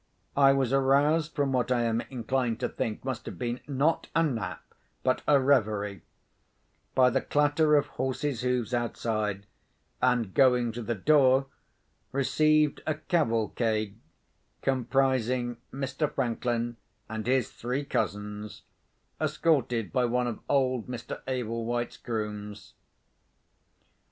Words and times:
I 0.35 0.51
was 0.51 0.73
aroused 0.73 1.35
from 1.35 1.51
what 1.51 1.71
I 1.71 1.83
am 1.83 2.01
inclined 2.09 2.59
to 2.61 2.69
think 2.69 3.05
must 3.05 3.27
have 3.27 3.37
been, 3.37 3.59
not 3.67 4.07
a 4.15 4.23
nap, 4.23 4.63
but 5.03 5.21
a 5.27 5.39
reverie, 5.39 6.01
by 6.95 7.11
the 7.11 7.21
clatter 7.21 7.75
of 7.75 7.85
horses' 7.85 8.41
hoofs 8.41 8.73
outside; 8.73 9.45
and, 10.01 10.33
going 10.33 10.71
to 10.71 10.81
the 10.81 10.95
door, 10.95 11.45
received 12.11 12.81
a 12.87 12.95
cavalcade 12.95 13.99
comprising 14.63 15.57
Mr. 15.71 16.11
Franklin 16.11 16.77
and 17.07 17.27
his 17.27 17.51
three 17.51 17.85
cousins, 17.85 18.63
escorted 19.21 19.93
by 19.93 20.05
one 20.05 20.25
of 20.25 20.39
old 20.49 20.87
Mr. 20.87 21.21
Ablewhite's 21.27 21.97
grooms. 21.97 22.73